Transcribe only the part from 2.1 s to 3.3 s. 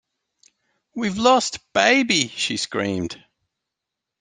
she screamed.